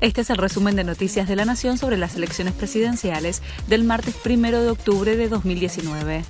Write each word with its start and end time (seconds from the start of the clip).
Este 0.00 0.22
es 0.22 0.30
el 0.30 0.38
resumen 0.38 0.76
de 0.76 0.84
Noticias 0.84 1.28
de 1.28 1.36
la 1.36 1.44
Nación 1.44 1.76
sobre 1.76 1.98
las 1.98 2.16
elecciones 2.16 2.54
presidenciales 2.54 3.42
del 3.66 3.84
martes 3.84 4.14
1 4.24 4.62
de 4.62 4.70
octubre 4.70 5.14
de 5.14 5.28
2019. 5.28 6.24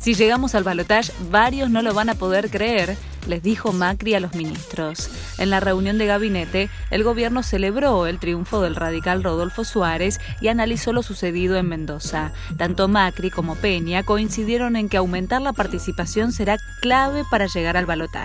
Si 0.00 0.14
llegamos 0.14 0.56
al 0.56 0.64
balotaje, 0.64 1.12
varios 1.30 1.70
no 1.70 1.82
lo 1.82 1.94
van 1.94 2.10
a 2.10 2.16
poder 2.16 2.50
creer, 2.50 2.96
les 3.26 3.42
dijo 3.42 3.72
Macri 3.72 4.14
a 4.14 4.20
los 4.20 4.34
ministros. 4.34 5.10
En 5.38 5.50
la 5.50 5.60
reunión 5.60 5.98
de 5.98 6.06
gabinete, 6.06 6.70
el 6.90 7.04
gobierno 7.04 7.42
celebró 7.42 8.06
el 8.06 8.18
triunfo 8.18 8.60
del 8.60 8.76
radical 8.76 9.22
Rodolfo 9.22 9.64
Suárez 9.64 10.20
y 10.40 10.48
analizó 10.48 10.92
lo 10.92 11.02
sucedido 11.02 11.56
en 11.56 11.68
Mendoza. 11.68 12.32
Tanto 12.56 12.88
Macri 12.88 13.30
como 13.30 13.54
Peña 13.54 14.02
coincidieron 14.02 14.76
en 14.76 14.88
que 14.88 14.96
aumentar 14.96 15.42
la 15.42 15.52
participación 15.52 16.32
será 16.32 16.58
clave 16.80 17.24
para 17.30 17.46
llegar 17.46 17.76
al 17.76 17.86
balotaje. 17.86 18.18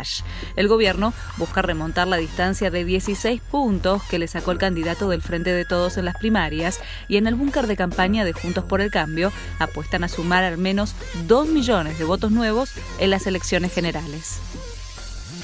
El 0.56 0.68
gobierno 0.68 1.14
busca 1.38 1.62
remontar 1.62 2.08
la 2.08 2.18
distancia 2.18 2.72
de 2.72 2.84
16 2.84 3.42
puntos 3.42 4.02
que 4.04 4.20
le 4.20 4.28
sacó 4.28 4.52
el 4.52 4.58
candidato 4.58 5.10
del 5.10 5.22
Frente 5.22 5.52
de 5.52 5.66
Todos 5.66 5.98
en 5.98 6.06
las 6.06 6.18
primarias 6.18 6.80
y 7.08 7.18
en 7.18 7.28
el 7.28 7.36
búnker 7.36 7.68
de 7.68 7.76
campaña 7.76 8.26
de 8.26 8.34
Juntos 8.34 8.64
por 8.64 8.82
el 8.82 8.92
Cambio 8.92 9.32
apuestan 9.60 10.04
a 10.04 10.08
sumar 10.08 10.44
al 10.44 10.58
menos 10.58 10.96
2 11.28 11.50
millones 11.50 12.00
de 12.00 12.06
votos 12.06 12.32
nuevos 12.32 12.72
en 13.00 13.10
las 13.10 13.28
elecciones 13.28 13.74
generales 13.74 14.40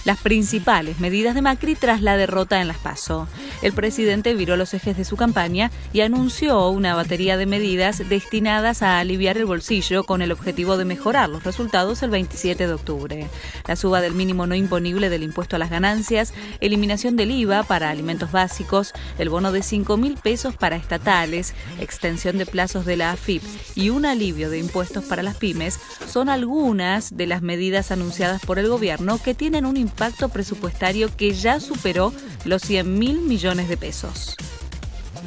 las 0.05 0.19
principales 0.19 0.99
medidas 0.99 1.35
de 1.35 1.41
Macri 1.41 1.75
tras 1.75 2.01
la 2.01 2.17
derrota 2.17 2.61
en 2.61 2.67
las 2.67 2.77
PASO. 2.77 3.27
El 3.61 3.73
presidente 3.73 4.35
viró 4.35 4.55
los 4.55 4.73
ejes 4.73 4.95
de 4.95 5.03
su 5.03 5.17
campaña 5.17 5.69
y 5.91 5.99
anunció 5.99 6.69
una 6.69 6.95
batería 6.95 7.35
de 7.35 7.45
medidas 7.45 8.07
destinadas 8.07 8.81
a 8.81 8.99
aliviar 8.99 9.37
el 9.37 9.45
bolsillo 9.45 10.05
con 10.05 10.21
el 10.21 10.31
objetivo 10.31 10.77
de 10.77 10.85
mejorar 10.85 11.29
los 11.29 11.43
resultados 11.43 12.01
el 12.01 12.09
27 12.09 12.67
de 12.67 12.73
octubre. 12.73 13.27
La 13.67 13.75
suba 13.75 13.99
del 13.99 14.13
mínimo 14.13 14.47
no 14.47 14.55
imponible 14.55 15.09
del 15.09 15.23
impuesto 15.23 15.57
a 15.57 15.59
las 15.59 15.69
ganancias, 15.69 16.33
eliminación 16.61 17.17
del 17.17 17.31
IVA 17.31 17.63
para 17.63 17.89
alimentos 17.89 18.31
básicos, 18.31 18.93
el 19.17 19.29
bono 19.29 19.51
de 19.51 19.61
5 19.61 19.97
mil 19.97 20.15
pesos 20.15 20.55
para 20.55 20.77
estatales, 20.77 21.53
extensión 21.81 22.37
de 22.37 22.45
plazos 22.45 22.85
de 22.85 22.95
la 22.95 23.11
AFIP 23.11 23.43
y 23.75 23.89
un 23.89 24.05
alivio 24.05 24.49
de 24.49 24.59
impuestos 24.59 25.03
para 25.03 25.21
las 25.21 25.35
pymes 25.35 25.79
son 26.07 26.29
algunas 26.29 27.15
de 27.17 27.27
las 27.27 27.41
medidas 27.41 27.91
anunciadas 27.91 28.41
por 28.41 28.57
el 28.57 28.69
gobierno 28.69 29.21
que 29.21 29.33
tienen 29.33 29.65
un 29.65 29.75
impacto 29.75 30.29
presupuestario 30.29 31.09
que 31.15 31.33
ya 31.33 31.59
superó 31.59 32.13
los 32.45 32.61
100 32.61 32.97
mil 32.97 33.19
millones 33.19 33.48
de 33.57 33.77
pesos. 33.77 34.35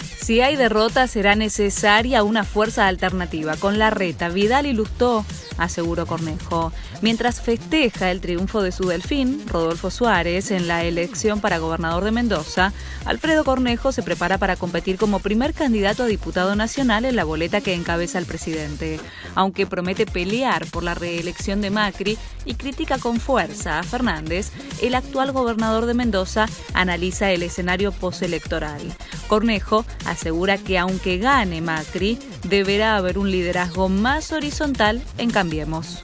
Si 0.00 0.40
hay 0.40 0.56
derrota, 0.56 1.06
será 1.06 1.34
necesaria 1.34 2.22
una 2.22 2.44
fuerza 2.44 2.86
alternativa. 2.86 3.56
Con 3.56 3.78
la 3.78 3.90
reta, 3.90 4.28
Vidal 4.28 4.66
y 4.66 4.72
Lustó 4.72 5.24
aseguró 5.58 6.06
Cornejo. 6.06 6.72
Mientras 7.00 7.40
festeja 7.40 8.10
el 8.10 8.20
triunfo 8.20 8.62
de 8.62 8.72
su 8.72 8.84
delfín, 8.84 9.42
Rodolfo 9.48 9.90
Suárez, 9.90 10.50
en 10.50 10.68
la 10.68 10.84
elección 10.84 11.40
para 11.40 11.58
gobernador 11.58 12.04
de 12.04 12.12
Mendoza, 12.12 12.72
Alfredo 13.04 13.44
Cornejo 13.44 13.90
se 13.90 14.02
prepara 14.02 14.38
para 14.38 14.56
competir 14.56 14.96
como 14.96 15.18
primer 15.18 15.54
candidato 15.54 16.04
a 16.04 16.06
diputado 16.06 16.54
nacional 16.54 17.04
en 17.04 17.16
la 17.16 17.24
boleta 17.24 17.60
que 17.60 17.74
encabeza 17.74 18.18
el 18.18 18.26
presidente. 18.26 19.00
Aunque 19.34 19.66
promete 19.66 20.06
pelear 20.06 20.66
por 20.66 20.84
la 20.84 20.94
reelección 20.94 21.60
de 21.60 21.70
Macri 21.70 22.18
y 22.44 22.54
critica 22.54 22.98
con 22.98 23.18
fuerza 23.18 23.78
a 23.78 23.82
Fernández, 23.82 24.52
el 24.80 24.94
actual 24.94 25.32
gobernador 25.32 25.86
de 25.86 25.94
Mendoza 25.94 26.46
analiza 26.74 27.30
el 27.30 27.42
escenario 27.42 27.92
postelectoral. 27.92 28.80
Cornejo 29.28 29.81
asegura 30.06 30.58
que 30.58 30.78
aunque 30.78 31.19
gane 31.19 31.61
Macri, 31.61 32.19
deberá 32.44 32.97
haber 32.97 33.19
un 33.19 33.30
liderazgo 33.30 33.88
más 33.88 34.33
horizontal 34.33 35.02
en 35.19 35.30
Cambiemos. 35.30 36.02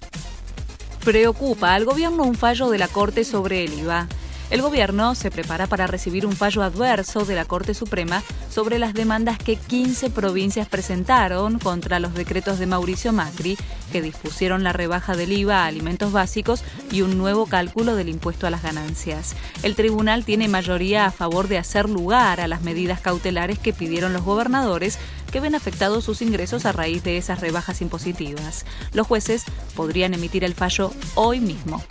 Preocupa 1.05 1.75
al 1.75 1.85
gobierno 1.85 2.25
un 2.25 2.35
fallo 2.35 2.69
de 2.69 2.79
la 2.79 2.89
Corte 2.89 3.25
sobre 3.25 3.65
el 3.65 3.73
IVA. 3.79 4.09
El 4.51 4.63
gobierno 4.63 5.15
se 5.15 5.31
prepara 5.31 5.67
para 5.67 5.87
recibir 5.87 6.25
un 6.25 6.33
fallo 6.33 6.63
adverso 6.63 7.27
de 7.27 7.35
la 7.35 7.45
Corte 7.45 7.75
Suprema 7.75 8.23
sobre 8.51 8.79
las 8.79 8.95
demandas 8.95 9.37
que 9.37 9.57
15 9.57 10.09
provincias 10.09 10.67
presentaron 10.67 11.59
contra 11.59 12.01
los 12.01 12.15
decretos 12.15 12.59
de 12.59 12.67
Mauricio 12.67 13.13
Macri, 13.13 13.59
que 13.93 14.01
dispusieron 14.01 14.65
la 14.65 14.73
rebaja 14.73 15.17
del 15.17 15.33
IVA 15.33 15.65
a 15.65 15.67
alimentos 15.67 16.13
básicos 16.13 16.63
y 16.91 17.03
un 17.03 17.19
nuevo 17.19 17.45
cálculo 17.45 17.95
del 17.95 18.09
impuesto 18.09 18.47
a 18.47 18.51
las 18.51 18.63
ganancias. 18.63 19.37
El 19.63 19.75
tribunal 19.75 20.25
tiene 20.25 20.49
mayoría 20.49 21.05
a 21.05 21.11
favor 21.11 21.49
de 21.49 21.59
hacer 21.59 21.91
lugar 21.91 22.41
a 22.41 22.49
las 22.49 22.63
medidas 22.63 23.03
cautelares 23.03 23.59
que 23.59 23.75
pidieron 23.75 24.15
los 24.15 24.23
gobernadores 24.23 24.99
que 25.31 25.41
ven 25.41 25.57
afectados 25.57 26.05
sus 26.05 26.23
ingresos 26.23 26.65
a 26.65 26.73
raíz 26.73 27.03
de 27.03 27.19
esas 27.19 27.41
rebajas 27.41 27.83
impositivas. 27.83 28.65
Los 28.95 29.07
jueces 29.07 29.45
podrían 29.77 30.15
emitir 30.15 30.43
el 30.43 30.55
fallo 30.55 30.91
hoy 31.17 31.41
mismo. 31.41 31.83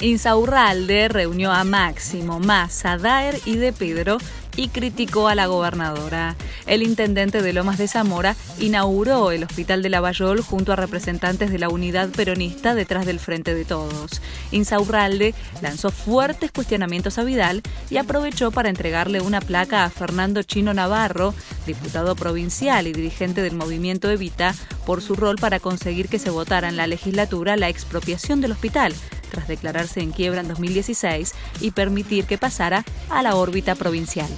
Insaurralde 0.00 1.08
reunió 1.08 1.50
a 1.50 1.64
Máximo, 1.64 2.38
Massa, 2.38 2.98
Daer 2.98 3.40
y 3.44 3.56
De 3.56 3.72
Pedro 3.72 4.18
y 4.54 4.68
criticó 4.68 5.26
a 5.26 5.34
la 5.34 5.46
gobernadora. 5.46 6.36
El 6.66 6.82
intendente 6.82 7.42
de 7.42 7.52
Lomas 7.52 7.78
de 7.78 7.88
Zamora 7.88 8.36
inauguró 8.60 9.32
el 9.32 9.42
Hospital 9.44 9.82
de 9.82 9.88
Lavallol 9.88 10.40
junto 10.40 10.72
a 10.72 10.76
representantes 10.76 11.50
de 11.50 11.58
la 11.58 11.68
unidad 11.68 12.10
peronista 12.10 12.74
detrás 12.74 13.06
del 13.06 13.18
Frente 13.18 13.54
de 13.54 13.64
Todos. 13.64 14.22
Insaurralde 14.52 15.34
lanzó 15.62 15.90
fuertes 15.90 16.52
cuestionamientos 16.52 17.18
a 17.18 17.24
Vidal 17.24 17.62
y 17.90 17.96
aprovechó 17.96 18.50
para 18.52 18.68
entregarle 18.68 19.20
una 19.20 19.40
placa 19.40 19.84
a 19.84 19.90
Fernando 19.90 20.42
Chino 20.44 20.74
Navarro, 20.74 21.34
diputado 21.66 22.14
provincial 22.14 22.86
y 22.86 22.92
dirigente 22.92 23.42
del 23.42 23.54
movimiento 23.54 24.10
Evita, 24.10 24.54
por 24.86 25.02
su 25.02 25.16
rol 25.16 25.36
para 25.36 25.60
conseguir 25.60 26.08
que 26.08 26.18
se 26.18 26.30
votara 26.30 26.68
en 26.68 26.76
la 26.76 26.86
legislatura 26.86 27.56
la 27.56 27.68
expropiación 27.68 28.40
del 28.40 28.52
hospital 28.52 28.94
tras 29.28 29.48
declararse 29.48 30.00
en 30.00 30.12
quiebra 30.12 30.40
en 30.40 30.48
2016 30.48 31.34
y 31.60 31.70
permitir 31.70 32.24
que 32.24 32.38
pasara 32.38 32.84
a 33.10 33.22
la 33.22 33.36
órbita 33.36 33.74
provincial. 33.74 34.28